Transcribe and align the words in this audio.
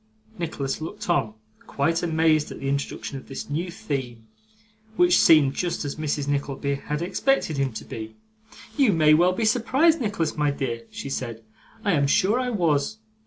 Nicholas 0.39 0.81
looked 0.81 1.07
on, 1.11 1.35
quite 1.67 2.01
amazed 2.01 2.51
at 2.51 2.59
the 2.59 2.67
introduction 2.67 3.19
of 3.19 3.27
this 3.27 3.51
new 3.51 3.69
theme. 3.69 4.25
Which 4.95 5.19
seemed 5.19 5.53
just 5.53 5.83
what 5.83 6.03
Mrs. 6.03 6.27
Nickleby 6.27 6.73
had 6.73 7.03
expected 7.03 7.57
him 7.57 7.71
to 7.73 7.85
be. 7.85 8.15
'You 8.75 8.93
may 8.93 9.13
well 9.13 9.33
be 9.33 9.45
surprised, 9.45 10.01
Nicholas, 10.01 10.35
my 10.35 10.49
dear,' 10.49 10.85
she 10.89 11.11
said, 11.11 11.43
'I 11.85 11.91
am 11.93 12.07
sure 12.07 12.39
I 12.39 12.49
was. 12.49 12.97